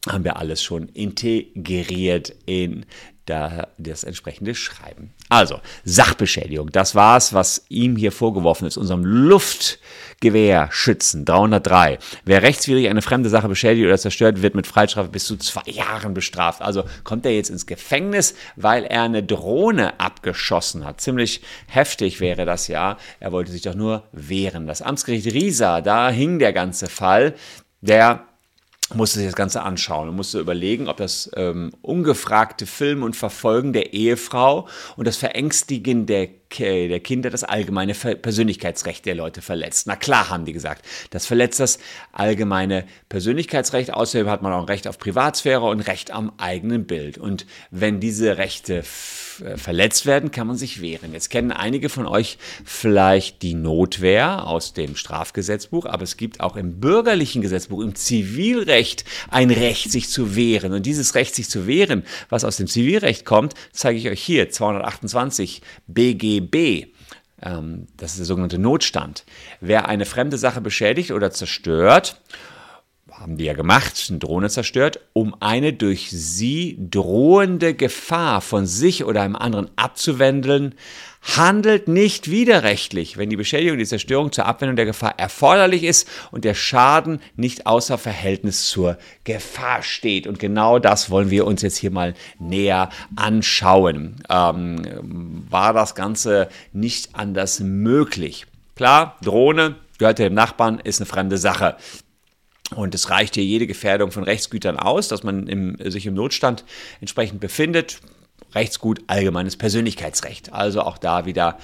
haben 0.06 0.26
wir 0.26 0.36
alles 0.36 0.62
schon 0.62 0.90
integriert 0.90 2.36
in 2.46 2.86
da 3.26 3.68
das 3.78 4.04
entsprechende 4.04 4.54
Schreiben. 4.56 5.14
Also, 5.30 5.62
Sachbeschädigung, 5.86 6.70
das 6.72 6.96
war's, 6.96 7.34
was 7.34 7.66
ihm 7.70 7.96
hier 7.96 8.12
vorgeworfen 8.12 8.68
ist, 8.68 8.76
unserem 8.78 9.06
Luftgewehrschützen 9.06 11.24
303. 11.26 12.00
Wer 12.26 12.44
rechtswidrig 12.44 12.90
eine 12.90 13.02
fremde 13.02 13.30
Sache 13.30 13.48
beschädigt 13.48 13.86
oder 13.86 13.98
zerstört, 13.98 14.42
wird 14.42 14.56
mit 14.56 14.68
Freistrafe 14.68 15.08
bis 15.10 15.26
zu 15.26 15.38
zwei 15.38 15.72
Jahren 15.72 16.14
bestraft. 16.14 16.62
Also 16.62 16.84
kommt 17.04 17.26
er 17.26 17.34
jetzt 17.34 17.50
ins 17.50 17.66
Gefängnis, 17.66 18.36
weil 18.58 18.84
er 18.84 19.04
eine 19.04 19.24
Drohne 19.24 19.98
abgeschossen 20.00 20.86
hat. 20.86 21.00
Ziemlich 21.02 21.42
heftig 21.68 22.20
wäre 22.20 22.44
das 22.46 22.68
ja. 22.68 22.98
Er 23.20 23.32
wollte 23.32 23.52
sich 23.52 23.62
doch 23.62 23.76
nur 23.76 24.04
wehren. 24.12 24.66
Das 24.68 24.82
Amtsgericht 24.82 25.28
Riesa, 25.28 25.80
da 25.82 26.10
hing 26.10 26.40
der 26.40 26.52
ganze 26.52 26.90
Fall. 26.90 27.36
Der 27.82 28.26
musste 28.94 29.20
sich 29.20 29.28
das 29.28 29.36
Ganze 29.36 29.62
anschauen 29.64 30.10
und 30.10 30.16
musste 30.16 30.40
überlegen, 30.40 30.88
ob 30.88 30.98
das 30.98 31.30
ähm, 31.36 31.72
ungefragte 31.82 32.66
Filmen 32.66 33.04
und 33.04 33.16
Verfolgen 33.16 33.74
der 33.74 33.94
Ehefrau 33.94 34.68
und 34.98 35.08
das 35.08 35.18
Verängstigen 35.18 36.06
der 36.06 36.28
der 36.60 37.00
Kinder 37.00 37.30
das 37.30 37.44
allgemeine 37.44 37.94
Persönlichkeitsrecht 37.94 39.06
der 39.06 39.16
Leute 39.16 39.42
verletzt. 39.42 39.88
Na 39.88 39.96
klar, 39.96 40.30
haben 40.30 40.46
die 40.46 40.54
gesagt. 40.54 40.86
Das 41.10 41.26
verletzt 41.26 41.60
das 41.60 41.80
allgemeine 42.12 42.86
Persönlichkeitsrecht. 43.10 43.94
Außerdem 43.94 44.30
hat 44.30 44.42
man 44.42 44.54
auch 44.54 44.62
ein 44.62 44.66
Recht 44.66 44.88
auf 44.88 44.98
Privatsphäre 44.98 45.64
und 45.64 45.82
Recht 45.82 46.12
am 46.12 46.32
eigenen 46.38 46.86
Bild. 46.86 47.18
Und 47.18 47.46
wenn 47.72 48.00
diese 48.00 48.38
Rechte 48.38 48.84
äh, 49.44 49.58
verletzt 49.58 50.06
werden, 50.06 50.32
kann 50.32 50.48
man 50.48 50.58
sich 50.58 50.82
wehren. 50.82 51.14
Jetzt 51.14 51.30
kennen 51.30 51.52
einige 51.52 51.90
von 51.90 52.06
euch 52.06 52.38
vielleicht 52.66 53.42
die 53.42 53.54
Notwehr 53.54 54.48
aus 54.48 54.74
dem 54.74 54.96
Strafgesetzbuch, 54.96 55.86
aber 55.86 56.04
es 56.04 56.18
gibt 56.18 56.40
auch 56.40 56.56
im 56.56 56.80
bürgerlichen 56.80 57.42
Gesetzbuch, 57.42 57.82
im 57.82 57.96
Zivilrecht 57.96 59.06
ein 59.30 59.52
Recht, 59.52 59.92
sich 59.92 60.10
zu 60.10 60.36
wehren. 60.36 60.74
Und 60.74 60.86
dieses 60.86 61.16
Recht, 61.16 61.36
sich 61.36 61.50
zu 61.50 61.68
wehren, 61.68 62.04
was 62.30 62.44
aus 62.44 62.58
dem 62.58 62.68
Zivilrecht 62.68 63.26
kommt, 63.26 63.54
zeige 63.72 63.98
ich 63.98 64.10
euch 64.10 64.22
hier, 64.22 64.50
228 64.50 65.62
BGB. 65.88 66.43
Ähm, 67.42 67.88
das 67.98 68.12
ist 68.12 68.20
der 68.20 68.26
sogenannte 68.26 68.60
Notstand. 68.60 69.26
Wer 69.60 69.88
eine 69.88 70.06
fremde 70.06 70.38
Sache 70.38 70.62
beschädigt 70.62 71.12
oder 71.12 71.32
zerstört 71.32 72.22
haben 73.20 73.38
die 73.38 73.46
ja 73.46 73.54
gemacht, 73.54 74.08
eine 74.10 74.20
Drohne 74.20 74.50
zerstört, 74.50 75.00
um 75.14 75.36
eine 75.40 75.74
durch 75.74 76.10
sie 76.12 76.78
drohende 76.80 77.74
Gefahr 77.74 78.42
von 78.42 78.66
sich 78.66 79.06
oder 79.06 79.22
einem 79.22 79.36
anderen 79.36 79.70
abzuwenden, 79.76 80.76
handelt 81.22 81.88
nicht 81.88 82.30
widerrechtlich, 82.30 83.18
wenn 83.18 83.30
die 83.30 83.38
Beschädigung, 83.38 83.78
die 83.78 83.86
Zerstörung 83.86 84.32
zur 84.32 84.46
Abwendung 84.46 84.76
der 84.76 84.86
Gefahr 84.86 85.18
erforderlich 85.18 85.84
ist 85.84 86.08
und 86.32 86.44
der 86.44 86.54
Schaden 86.54 87.22
nicht 87.36 87.66
außer 87.66 87.98
Verhältnis 87.98 88.68
zur 88.68 88.98
Gefahr 89.24 89.84
steht. 89.84 90.28
Und 90.28 90.40
genau 90.40 90.80
das 90.80 91.10
wollen 91.10 91.30
wir 91.30 91.48
uns 91.48 91.62
jetzt 91.62 91.78
hier 91.78 91.92
mal 91.92 92.14
näher 92.40 92.90
anschauen. 93.16 94.18
Ähm, 94.30 95.46
war 95.50 95.74
das 95.74 95.96
Ganze 95.96 96.50
nicht 96.74 97.16
anders 97.16 97.62
möglich? 97.62 98.46
Klar, 98.76 99.18
Drohne 99.22 99.76
gehört 100.00 100.20
dem 100.20 100.34
Nachbarn, 100.34 100.80
ist 100.84 101.00
eine 101.00 101.06
fremde 101.06 101.38
Sache. 101.38 101.78
Und 102.76 102.96
es 102.96 103.10
reicht 103.10 103.36
hier 103.36 103.44
jede 103.44 103.68
Gefährdung 103.68 104.12
von 104.12 104.24
Rechtsgütern 104.24 104.78
aus, 104.78 105.08
dass 105.08 105.24
man 105.24 105.48
im, 105.48 105.78
sich 105.80 106.06
im 106.06 106.14
Notstand 106.14 106.66
entsprechend 107.02 107.40
befindet. 107.40 108.00
Rechtsgut, 108.54 109.02
allgemeines 109.08 109.58
Persönlichkeitsrecht. 109.58 110.54
Also 110.54 110.82
auch 110.82 110.98
da 110.98 111.26
wieder 111.26 111.58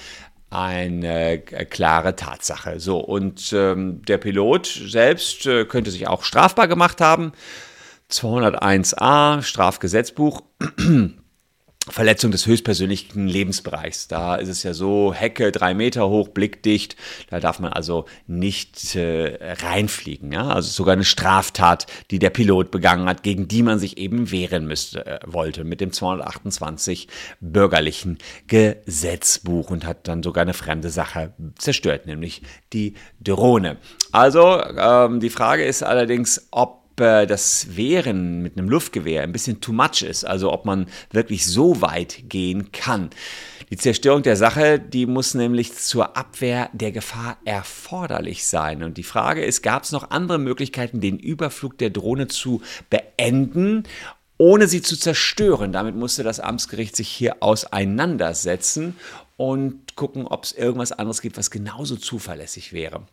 eine 0.49 1.33
äh, 1.33 1.65
klare 1.65 2.15
Tatsache. 2.15 2.79
So, 2.79 2.99
und 2.99 3.53
ähm, 3.53 4.01
der 4.05 4.17
Pilot 4.17 4.65
selbst 4.65 5.45
äh, 5.45 5.65
könnte 5.65 5.91
sich 5.91 6.07
auch 6.07 6.23
strafbar 6.23 6.67
gemacht 6.67 7.01
haben. 7.01 7.33
201a 8.11 9.43
Strafgesetzbuch 9.43 10.41
Verletzung 11.89 12.31
des 12.31 12.45
höchstpersönlichen 12.45 13.27
Lebensbereichs. 13.27 14.07
Da 14.07 14.35
ist 14.35 14.49
es 14.49 14.63
ja 14.63 14.73
so, 14.73 15.13
Hecke 15.13 15.51
drei 15.51 15.73
Meter 15.73 16.09
hoch, 16.09 16.29
blickdicht, 16.29 16.95
da 17.29 17.39
darf 17.39 17.59
man 17.59 17.73
also 17.73 18.05
nicht 18.27 18.95
äh, 18.95 19.37
reinfliegen. 19.61 20.31
Ja? 20.31 20.47
Also 20.47 20.69
sogar 20.69 20.93
eine 20.93 21.05
Straftat, 21.05 21.87
die 22.11 22.19
der 22.19 22.29
Pilot 22.29 22.71
begangen 22.71 23.07
hat, 23.07 23.23
gegen 23.23 23.47
die 23.47 23.63
man 23.63 23.79
sich 23.79 23.97
eben 23.97 24.31
wehren 24.31 24.67
müsste, 24.67 25.05
äh, 25.05 25.19
wollte 25.25 25.63
mit 25.63 25.81
dem 25.81 25.91
228 25.91 27.07
bürgerlichen 27.39 28.17
Gesetzbuch 28.47 29.69
und 29.69 29.85
hat 29.85 30.07
dann 30.07 30.23
sogar 30.23 30.43
eine 30.43 30.53
fremde 30.53 30.89
Sache 30.89 31.33
zerstört, 31.57 32.05
nämlich 32.05 32.41
die 32.73 32.93
Drohne. 33.19 33.77
Also 34.11 34.61
ähm, 34.77 35.19
die 35.19 35.29
Frage 35.29 35.65
ist 35.65 35.83
allerdings, 35.83 36.47
ob 36.51 36.79
das 36.99 37.75
Wehren 37.75 38.41
mit 38.41 38.57
einem 38.57 38.69
Luftgewehr 38.69 39.23
ein 39.23 39.31
bisschen 39.31 39.61
too 39.61 39.73
much 39.73 40.01
ist, 40.01 40.25
also 40.25 40.51
ob 40.51 40.65
man 40.65 40.87
wirklich 41.11 41.45
so 41.45 41.81
weit 41.81 42.23
gehen 42.29 42.71
kann. 42.71 43.09
Die 43.69 43.77
Zerstörung 43.77 44.23
der 44.23 44.35
Sache, 44.35 44.79
die 44.79 45.05
muss 45.05 45.33
nämlich 45.35 45.75
zur 45.75 46.17
Abwehr 46.17 46.69
der 46.73 46.91
Gefahr 46.91 47.37
erforderlich 47.45 48.45
sein. 48.45 48.83
Und 48.83 48.97
die 48.97 49.03
Frage 49.03 49.43
ist, 49.43 49.61
gab 49.61 49.83
es 49.83 49.91
noch 49.91 50.09
andere 50.09 50.39
Möglichkeiten, 50.39 51.01
den 51.01 51.19
Überflug 51.19 51.77
der 51.77 51.89
Drohne 51.89 52.27
zu 52.27 52.61
beenden? 52.89 53.83
ohne 54.41 54.69
sie 54.69 54.81
zu 54.81 54.97
zerstören. 54.97 55.73
Damit 55.73 55.95
musste 55.95 56.23
das 56.23 56.39
Amtsgericht 56.39 56.95
sich 56.95 57.09
hier 57.09 57.43
auseinandersetzen 57.43 58.95
und 59.35 59.95
gucken, 59.95 60.25
ob 60.25 60.45
es 60.45 60.53
irgendwas 60.53 60.93
anderes 60.93 61.21
gibt, 61.21 61.37
was 61.37 61.51
genauso 61.51 61.97
zuverlässig 61.97 62.71
wäre. 62.71 63.03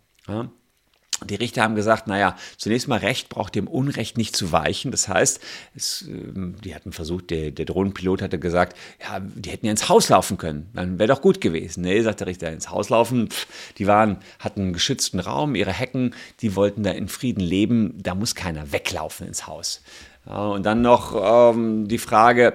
Die 1.25 1.35
Richter 1.35 1.63
haben 1.63 1.77
gesagt, 1.77 2.09
naja, 2.09 2.37
zunächst 2.59 2.89
mal 2.89 2.99
Recht 2.99 3.31
braucht 3.31 3.55
dem 3.55 3.69
Unrecht 3.69 4.19
nicht 4.19 4.37
zu 4.37 4.53
weichen. 4.53 4.91
Das 4.91 5.09
heißt, 5.09 5.41
es, 5.75 6.03
ähm, 6.03 6.57
die 6.63 6.75
hatten 6.75 6.93
versucht, 6.93 7.31
der, 7.31 7.53
der, 7.53 7.65
Drohnenpilot 7.65 8.21
hatte 8.21 8.39
gesagt, 8.39 8.77
ja, 9.03 9.21
die 9.21 9.51
hätten 9.51 9.65
ja 9.65 9.71
ins 9.71 9.89
Haus 9.89 10.11
laufen 10.11 10.37
können. 10.37 10.69
Dann 10.75 10.99
wäre 10.99 11.09
doch 11.09 11.23
gut 11.23 11.41
gewesen. 11.41 11.81
Nee, 11.81 12.03
sagt 12.03 12.21
der 12.21 12.27
Richter, 12.27 12.53
ins 12.53 12.71
Haus 12.71 12.91
laufen. 12.91 13.31
Pff, 13.31 13.47
die 13.79 13.87
waren, 13.87 14.19
hatten 14.39 14.61
einen 14.61 14.73
geschützten 14.75 15.19
Raum, 15.19 15.55
ihre 15.55 15.73
Hecken, 15.73 16.15
die 16.43 16.55
wollten 16.55 16.83
da 16.83 16.91
in 16.91 17.09
Frieden 17.09 17.41
leben. 17.41 17.95
Da 18.03 18.15
muss 18.15 18.35
keiner 18.35 18.73
weglaufen 18.73 19.27
ins 19.27 19.47
Haus. 19.47 19.83
Ja, 20.27 20.49
und 20.49 20.67
dann 20.67 20.83
noch 20.83 21.55
ähm, 21.55 21.89
die 21.89 21.99
Frage, 21.99 22.53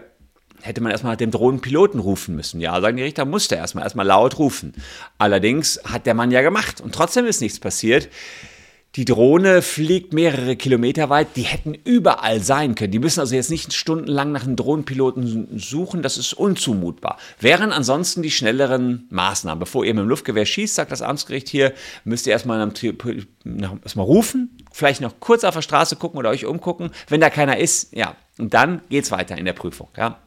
hätte 0.61 0.81
man 0.81 0.91
erstmal 0.91 1.17
dem 1.17 1.31
Drohnenpiloten 1.31 1.99
rufen 1.99 2.35
müssen. 2.35 2.61
Ja, 2.61 2.79
sagen 2.79 2.97
die 2.97 3.03
Richter, 3.03 3.25
musste 3.25 3.55
erstmal, 3.55 3.83
erstmal 3.83 4.05
laut 4.05 4.37
rufen. 4.37 4.73
Allerdings 5.17 5.79
hat 5.83 6.05
der 6.05 6.13
Mann 6.13 6.31
ja 6.31 6.41
gemacht 6.41 6.81
und 6.81 6.93
trotzdem 6.93 7.25
ist 7.25 7.41
nichts 7.41 7.59
passiert. 7.59 8.09
Die 8.97 9.05
Drohne 9.05 9.61
fliegt 9.61 10.11
mehrere 10.11 10.57
Kilometer 10.57 11.09
weit, 11.09 11.37
die 11.37 11.43
hätten 11.43 11.73
überall 11.73 12.41
sein 12.41 12.75
können. 12.75 12.91
Die 12.91 12.99
müssen 12.99 13.21
also 13.21 13.33
jetzt 13.35 13.49
nicht 13.49 13.71
stundenlang 13.71 14.33
nach 14.33 14.43
einem 14.43 14.57
Drohnenpiloten 14.57 15.57
suchen, 15.57 16.01
das 16.01 16.17
ist 16.17 16.33
unzumutbar. 16.33 17.17
Wären 17.39 17.71
ansonsten 17.71 18.21
die 18.21 18.31
schnelleren 18.31 19.07
Maßnahmen. 19.09 19.59
Bevor 19.59 19.85
ihr 19.85 19.93
mit 19.93 20.03
dem 20.03 20.09
Luftgewehr 20.09 20.45
schießt, 20.45 20.75
sagt 20.75 20.91
das 20.91 21.01
Amtsgericht 21.01 21.47
hier, 21.47 21.73
müsst 22.03 22.27
ihr 22.27 22.33
erstmal, 22.33 22.59
erstmal 22.59 24.05
rufen, 24.05 24.57
vielleicht 24.73 24.99
noch 24.99 25.21
kurz 25.21 25.45
auf 25.45 25.55
der 25.55 25.61
Straße 25.61 25.95
gucken 25.95 26.19
oder 26.19 26.29
euch 26.29 26.45
umgucken. 26.45 26.91
Wenn 27.07 27.21
da 27.21 27.29
keiner 27.29 27.59
ist, 27.59 27.95
ja, 27.95 28.17
und 28.37 28.53
dann 28.53 28.81
geht's 28.89 29.09
weiter 29.09 29.37
in 29.37 29.45
der 29.45 29.53
Prüfung. 29.53 29.87
Ja. 29.95 30.19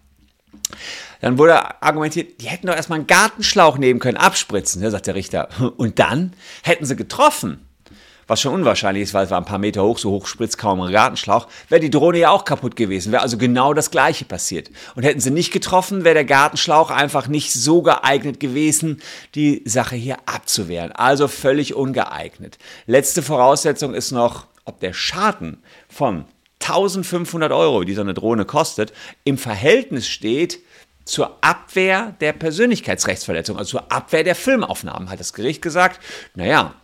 Dann 1.21 1.37
wurde 1.37 1.83
argumentiert, 1.83 2.41
die 2.41 2.47
hätten 2.47 2.69
doch 2.69 2.77
erstmal 2.77 3.01
einen 3.01 3.09
Gartenschlauch 3.09 3.77
nehmen 3.77 4.01
können, 4.01 4.17
abspritzen, 4.17 4.89
sagt 4.91 5.07
der 5.07 5.17
Richter. 5.17 5.51
Und 5.77 5.99
dann 5.99 6.33
hätten 6.63 6.87
sie 6.87 6.97
getroffen 6.97 7.61
was 8.27 8.41
schon 8.41 8.55
unwahrscheinlich 8.55 9.05
ist, 9.05 9.15
weil 9.15 9.25
es 9.25 9.31
war 9.31 9.39
ein 9.39 9.45
paar 9.45 9.59
Meter 9.59 9.83
hoch, 9.83 9.99
so 9.99 10.11
hoch 10.11 10.27
spritzt 10.27 10.59
kaum 10.59 10.81
ein 10.81 10.93
Gartenschlauch, 10.93 11.49
wäre 11.69 11.81
die 11.81 11.91
Drohne 11.91 12.19
ja 12.19 12.31
auch 12.31 12.45
kaputt 12.45 12.77
gewesen, 12.77 13.13
wäre 13.13 13.23
also 13.23 13.39
genau 13.39 13.75
das 13.75 13.91
gleiche 13.91 14.25
passiert. 14.25 14.71
Und 14.95 15.03
hätten 15.03 15.21
sie 15.21 15.31
nicht 15.31 15.53
getroffen, 15.53 16.05
wäre 16.05 16.15
der 16.15 16.25
Gartenschlauch 16.25 16.91
einfach 16.91 17.29
nicht 17.29 17.53
so 17.53 17.83
geeignet 17.83 18.41
gewesen, 18.41 19.01
die 19.35 19.63
Sache 19.65 19.97
hier 19.97 20.17
abzuwehren. 20.27 20.93
Also 20.93 21.29
völlig 21.29 21.75
ungeeignet. 21.75 22.59
Letzte 22.87 23.23
Voraussetzung 23.23 23.95
ist 23.95 24.13
noch, 24.13 24.47
ob 24.65 24.81
der 24.81 24.93
Schaden 24.93 25.63
von 25.89 26.25
1500 26.61 27.53
Euro, 27.53 27.85
die 27.85 27.95
so 27.95 28.01
eine 28.01 28.15
Drohne 28.15 28.47
kostet, 28.47 28.93
im 29.25 29.37
Verhältnis 29.37 30.09
steht 30.09 30.61
zur 31.05 31.37
Abwehr 31.43 32.15
der 32.21 32.33
Persönlichkeitsrechtsverletzung, 32.33 33.59
also 33.59 33.79
zur 33.79 33.93
Abwehr 33.93 34.25
der 34.25 34.35
Filmaufnahmen, 34.35 35.11
hat 35.11 35.21
das 35.21 35.35
Gericht 35.35 35.61
gesagt. 35.61 36.01
Naja, 36.35 36.75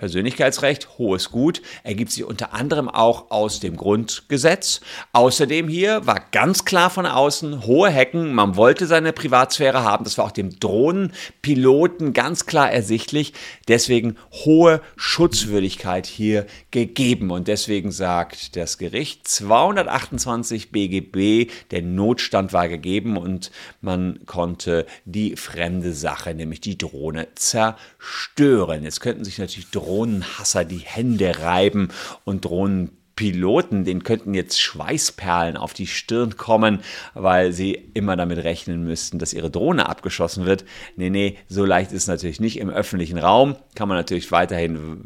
Persönlichkeitsrecht, 0.00 0.96
hohes 0.96 1.30
Gut, 1.30 1.60
ergibt 1.84 2.10
sich 2.10 2.24
unter 2.24 2.54
anderem 2.54 2.88
auch 2.88 3.30
aus 3.30 3.60
dem 3.60 3.76
Grundgesetz. 3.76 4.80
Außerdem 5.12 5.68
hier 5.68 6.06
war 6.06 6.24
ganz 6.32 6.64
klar 6.64 6.88
von 6.88 7.04
außen 7.04 7.66
hohe 7.66 7.90
Hecken, 7.90 8.32
man 8.32 8.56
wollte 8.56 8.86
seine 8.86 9.12
Privatsphäre 9.12 9.84
haben, 9.84 10.04
das 10.04 10.16
war 10.16 10.24
auch 10.24 10.30
dem 10.30 10.58
Drohnenpiloten 10.58 12.14
ganz 12.14 12.46
klar 12.46 12.72
ersichtlich, 12.72 13.34
deswegen 13.68 14.16
hohe 14.32 14.80
Schutzwürdigkeit 14.96 16.06
hier 16.06 16.46
gegeben 16.70 17.30
und 17.30 17.46
deswegen 17.46 17.92
sagt 17.92 18.56
das 18.56 18.78
Gericht 18.78 19.28
228 19.28 20.72
BGB, 20.72 21.50
der 21.72 21.82
Notstand 21.82 22.54
war 22.54 22.68
gegeben 22.68 23.18
und 23.18 23.50
man 23.82 24.20
konnte 24.24 24.86
die 25.04 25.36
fremde 25.36 25.92
Sache, 25.92 26.34
nämlich 26.34 26.62
die 26.62 26.78
Drohne, 26.78 27.28
zerstören. 27.34 28.82
Jetzt 28.82 29.02
könnten 29.02 29.24
sich 29.24 29.36
natürlich 29.36 29.70
Drohnen 29.70 29.89
Drohnenhasser 29.90 30.64
die 30.64 30.78
Hände 30.78 31.40
reiben 31.40 31.88
und 32.24 32.44
Drohnenpiloten, 32.44 33.84
denen 33.84 34.04
könnten 34.04 34.34
jetzt 34.34 34.60
Schweißperlen 34.60 35.56
auf 35.56 35.74
die 35.74 35.88
Stirn 35.88 36.36
kommen, 36.36 36.78
weil 37.14 37.52
sie 37.52 37.72
immer 37.94 38.14
damit 38.14 38.38
rechnen 38.44 38.84
müssten, 38.84 39.18
dass 39.18 39.32
ihre 39.32 39.50
Drohne 39.50 39.88
abgeschossen 39.88 40.46
wird. 40.46 40.64
Nee, 40.94 41.10
nee, 41.10 41.38
so 41.48 41.64
leicht 41.64 41.90
ist 41.90 42.02
es 42.02 42.08
natürlich 42.08 42.38
nicht. 42.38 42.60
Im 42.60 42.70
öffentlichen 42.70 43.18
Raum 43.18 43.56
kann 43.74 43.88
man 43.88 43.96
natürlich 43.96 44.30
weiterhin 44.30 45.04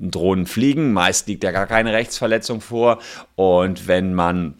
Drohnen 0.00 0.46
fliegen. 0.46 0.92
Meist 0.92 1.26
liegt 1.26 1.42
ja 1.42 1.50
gar 1.50 1.66
keine 1.66 1.92
Rechtsverletzung 1.92 2.60
vor. 2.60 3.00
Und 3.34 3.88
wenn 3.88 4.14
man 4.14 4.54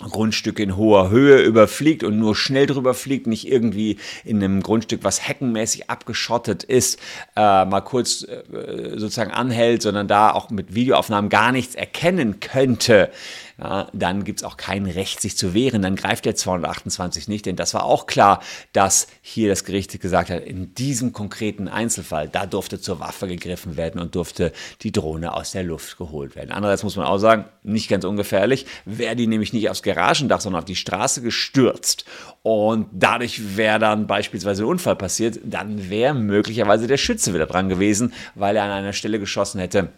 Grundstück 0.00 0.58
in 0.58 0.76
hoher 0.76 1.10
Höhe 1.10 1.40
überfliegt 1.42 2.02
und 2.02 2.18
nur 2.18 2.34
schnell 2.34 2.66
drüber 2.66 2.94
fliegt, 2.94 3.28
nicht 3.28 3.46
irgendwie 3.46 3.98
in 4.24 4.42
einem 4.42 4.60
Grundstück, 4.60 5.04
was 5.04 5.26
heckenmäßig 5.26 5.88
abgeschottet 5.88 6.64
ist, 6.64 6.98
äh, 7.36 7.64
mal 7.64 7.80
kurz 7.80 8.24
äh, 8.24 8.98
sozusagen 8.98 9.30
anhält, 9.30 9.82
sondern 9.82 10.08
da 10.08 10.32
auch 10.32 10.50
mit 10.50 10.74
Videoaufnahmen 10.74 11.30
gar 11.30 11.52
nichts 11.52 11.76
erkennen 11.76 12.40
könnte, 12.40 13.10
ja, 13.58 13.88
dann 13.92 14.24
gibt 14.24 14.40
es 14.40 14.44
auch 14.44 14.56
kein 14.56 14.86
Recht, 14.86 15.20
sich 15.20 15.36
zu 15.36 15.54
wehren. 15.54 15.82
Dann 15.82 15.96
greift 15.96 16.24
der 16.24 16.34
228 16.34 17.28
nicht, 17.28 17.46
denn 17.46 17.56
das 17.56 17.74
war 17.74 17.84
auch 17.84 18.06
klar, 18.06 18.40
dass 18.72 19.06
hier 19.22 19.48
das 19.48 19.64
Gericht 19.64 20.00
gesagt 20.00 20.30
hat, 20.30 20.42
in 20.42 20.74
diesem 20.74 21.12
konkreten 21.12 21.68
Einzelfall, 21.68 22.28
da 22.28 22.46
durfte 22.46 22.80
zur 22.80 23.00
Waffe 23.00 23.28
gegriffen 23.28 23.76
werden 23.76 24.00
und 24.00 24.14
durfte 24.14 24.52
die 24.82 24.92
Drohne 24.92 25.34
aus 25.34 25.52
der 25.52 25.62
Luft 25.62 25.98
geholt 25.98 26.34
werden. 26.34 26.50
Andererseits 26.50 26.82
muss 26.82 26.96
man 26.96 27.06
auch 27.06 27.18
sagen, 27.18 27.44
nicht 27.62 27.88
ganz 27.88 28.04
ungefährlich, 28.04 28.66
wäre 28.84 29.14
die 29.14 29.26
nämlich 29.26 29.52
nicht 29.52 29.70
aufs 29.70 29.82
Garagendach, 29.82 30.40
sondern 30.40 30.60
auf 30.60 30.66
die 30.66 30.76
Straße 30.76 31.22
gestürzt 31.22 32.04
und 32.42 32.88
dadurch 32.92 33.56
wäre 33.56 33.78
dann 33.78 34.06
beispielsweise 34.06 34.64
ein 34.64 34.68
Unfall 34.68 34.96
passiert, 34.96 35.38
dann 35.44 35.88
wäre 35.90 36.14
möglicherweise 36.14 36.86
der 36.86 36.96
Schütze 36.96 37.32
wieder 37.32 37.46
dran 37.46 37.68
gewesen, 37.68 38.12
weil 38.34 38.56
er 38.56 38.64
an 38.64 38.70
einer 38.70 38.92
Stelle 38.92 39.18
geschossen 39.18 39.60
hätte, 39.60 39.88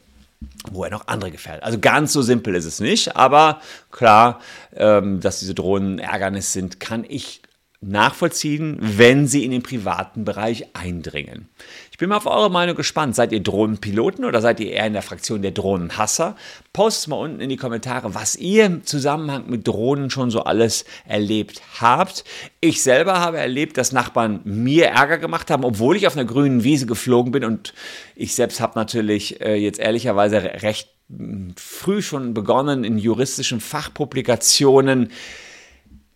wo 0.71 0.85
er 0.85 0.91
noch 0.91 1.09
andere 1.09 1.31
gefährdet. 1.31 1.65
Also 1.65 1.79
ganz 1.79 2.13
so 2.13 2.23
simpel 2.23 2.55
ist 2.55 2.65
es 2.65 2.81
nicht, 2.81 3.17
aber 3.17 3.61
klar, 3.91 4.41
ähm, 4.75 5.21
dass 5.21 5.41
diese 5.41 5.55
Drohnen 5.55 5.99
Ärgernis 5.99 6.53
sind, 6.53 6.81
kann 6.81 7.05
ich 7.09 7.43
nachvollziehen, 7.81 8.79
wenn 8.81 9.27
sie 9.27 9.45
in 9.45 9.51
den 9.51 9.63
privaten 9.63 10.25
Bereich 10.25 10.67
eindringen. 10.75 11.49
Ich 11.91 11.99
bin 11.99 12.09
mal 12.09 12.17
auf 12.17 12.27
eure 12.27 12.51
Meinung 12.51 12.77
gespannt. 12.77 13.15
Seid 13.15 13.33
ihr 13.33 13.43
Drohnenpiloten 13.43 14.25
oder 14.25 14.41
seid 14.41 14.61
ihr 14.61 14.73
eher 14.73 14.87
in 14.87 14.93
der 14.93 15.03
Fraktion 15.03 15.43
der 15.43 15.53
Drohnenhasser? 15.53 16.37
Postet 16.73 17.09
mal 17.09 17.17
unten 17.17 17.41
in 17.41 17.49
die 17.49 17.57
Kommentare, 17.57 18.15
was 18.15 18.37
ihr 18.37 18.67
im 18.67 18.85
Zusammenhang 18.85 19.49
mit 19.49 19.67
Drohnen 19.67 20.11
schon 20.11 20.31
so 20.31 20.43
alles 20.43 20.85
erlebt 21.07 21.63
habt. 21.81 22.25
Ich 22.61 22.83
selber 22.83 23.21
habe 23.21 23.39
erlebt, 23.39 23.79
dass 23.79 23.93
Nachbarn 23.93 24.41
mir 24.45 24.87
Ärger 24.87 25.19
gemacht 25.19 25.51
haben, 25.51 25.65
obwohl 25.65 25.97
ich 25.97 26.07
auf 26.07 26.17
einer 26.17 26.27
grünen 26.27 26.65
Wiese 26.65 26.87
geflogen 26.87 27.33
bin 27.33 27.45
und 27.45 27.73
ich 28.15 28.35
selbst 28.35 28.61
habe 28.61 28.79
natürlich 28.79 29.41
äh, 29.41 29.55
jetzt 29.55 29.79
ehrlicherweise 29.79 30.37
recht 30.63 30.91
hm, 31.09 31.55
früh 31.57 32.03
schon 32.03 32.35
begonnen 32.35 32.85
in 32.85 32.99
juristischen 32.99 33.61
Fachpublikationen 33.61 35.13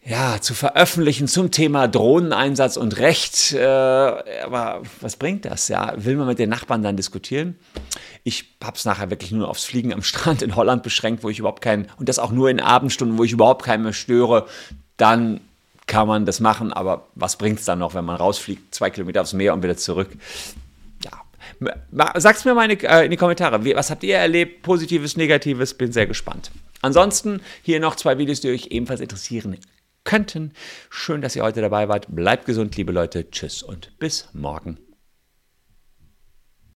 ja, 0.03 0.41
zu 0.41 0.55
veröffentlichen 0.55 1.29
zum 1.29 1.51
Thema 1.51 1.87
Drohneneinsatz 1.87 2.77
und 2.77 2.99
Recht. 2.99 3.53
Äh, 3.53 3.65
aber 3.65 4.83
was 5.01 5.17
bringt 5.17 5.45
das? 5.45 5.69
Ja, 5.69 5.93
will 5.97 6.17
man 6.17 6.27
mit 6.27 6.39
den 6.39 6.49
Nachbarn 6.49 6.83
dann 6.83 6.97
diskutieren? 6.97 7.59
Ich 8.25 8.57
habe 8.65 8.77
es 8.77 8.85
nachher 8.85 9.11
wirklich 9.11 9.31
nur 9.31 9.49
aufs 9.49 9.65
Fliegen 9.65 9.93
am 9.93 10.03
Strand 10.03 10.43
in 10.43 10.57
Holland 10.57 10.83
beschränkt, 10.83 11.23
wo 11.23 11.29
ich 11.29 11.39
überhaupt 11.39 11.63
keinen, 11.63 11.89
und 11.99 12.09
das 12.09 12.19
auch 12.19 12.33
nur 12.33 12.49
in 12.49 12.61
Abendstunden, 12.61 13.19
wo 13.19 13.25
ich 13.25 13.33
überhaupt 13.33 13.65
keinen 13.65 13.83
mehr 13.83 13.93
störe. 13.93 14.47
Dann 14.97 15.41
kann 15.87 16.09
man 16.09 16.25
das 16.25 16.41
machen, 16.41 16.73
aber 16.73 17.09
was 17.15 17.37
bringt 17.37 17.59
es 17.59 17.65
dann 17.65 17.81
noch, 17.81 17.95
wenn 17.95 18.05
man 18.05 18.17
rausfliegt, 18.17 18.75
zwei 18.75 18.91
Kilometer 18.91 19.21
aufs 19.23 19.33
Meer 19.33 19.53
und 19.53 19.63
wieder 19.63 19.77
zurück? 19.77 20.09
Ja, 21.05 22.13
sag's 22.15 22.45
mir 22.45 22.55
mal 22.55 22.71
in 22.71 22.79
die, 22.79 22.87
äh, 22.87 23.05
in 23.05 23.11
die 23.11 23.17
Kommentare. 23.17 23.63
Was 23.77 23.91
habt 23.91 24.03
ihr 24.03 24.17
erlebt? 24.17 24.63
Positives, 24.63 25.17
Negatives? 25.17 25.75
Bin 25.75 25.93
sehr 25.93 26.07
gespannt. 26.07 26.51
Ansonsten 26.81 27.43
hier 27.63 27.81
noch 27.81 27.97
zwei 27.97 28.17
Videos, 28.17 28.41
die 28.41 28.51
euch 28.51 28.69
ebenfalls 28.69 29.01
interessieren 29.01 29.51
könnten. 30.05 30.53
Schön, 30.91 31.23
dass 31.23 31.37
ihr 31.37 31.43
heute 31.43 31.61
dabei 31.61 31.89
wart. 31.89 32.07
Bleibt 32.09 32.47
gesund, 32.47 32.77
liebe 32.77 32.93
Leute. 32.93 33.31
Tschüss 33.31 33.63
und 33.63 33.99
bis 33.99 34.29
morgen. 34.33 34.79